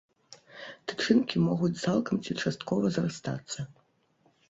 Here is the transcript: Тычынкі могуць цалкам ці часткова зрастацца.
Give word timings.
Тычынкі 0.91 1.35
могуць 1.47 1.71
цалкам 1.83 2.23
ці 2.25 2.39
часткова 2.41 2.85
зрастацца. 2.99 3.59